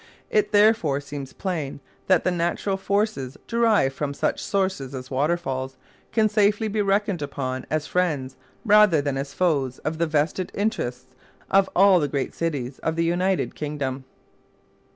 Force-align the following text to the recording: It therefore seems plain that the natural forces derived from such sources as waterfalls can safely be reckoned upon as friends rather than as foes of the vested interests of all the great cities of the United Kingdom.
It 0.31 0.51
therefore 0.51 0.99
seems 0.99 1.31
plain 1.31 1.79
that 2.07 2.23
the 2.23 2.31
natural 2.31 2.75
forces 2.75 3.37
derived 3.45 3.93
from 3.93 4.15
such 4.15 4.43
sources 4.43 4.95
as 4.95 5.11
waterfalls 5.11 5.77
can 6.11 6.27
safely 6.27 6.67
be 6.67 6.81
reckoned 6.81 7.21
upon 7.21 7.67
as 7.69 7.85
friends 7.85 8.35
rather 8.65 8.99
than 8.99 9.15
as 9.15 9.35
foes 9.35 9.77
of 9.85 9.99
the 9.99 10.07
vested 10.07 10.51
interests 10.55 11.13
of 11.51 11.69
all 11.75 11.99
the 11.99 12.07
great 12.07 12.33
cities 12.33 12.79
of 12.79 12.95
the 12.95 13.05
United 13.05 13.53
Kingdom. 13.53 14.05